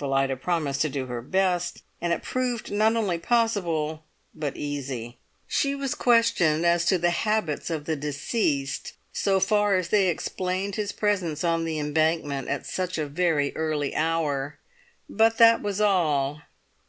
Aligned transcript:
Phillida 0.00 0.34
promised 0.36 0.80
to 0.80 0.88
do 0.88 1.06
her 1.06 1.22
best, 1.22 1.82
and 2.00 2.12
it 2.12 2.20
proved 2.20 2.72
not 2.72 2.96
only 2.96 3.18
possible 3.18 4.02
but 4.34 4.56
easy. 4.56 5.16
She 5.46 5.76
was 5.76 5.94
questioned 5.94 6.66
as 6.66 6.84
to 6.86 6.98
the 6.98 7.10
habits 7.12 7.70
of 7.70 7.84
the 7.84 7.94
deceased 7.94 8.94
so 9.12 9.38
far 9.38 9.76
as 9.76 9.90
they 9.90 10.08
explained 10.08 10.74
his 10.74 10.90
presence 10.90 11.44
on 11.44 11.64
the 11.64 11.78
Embankment 11.78 12.48
at 12.48 12.66
such 12.66 12.98
a 12.98 13.06
very 13.06 13.54
early 13.54 13.94
hour, 13.94 14.58
but 15.08 15.38
that 15.38 15.62
was 15.62 15.80
all. 15.80 16.40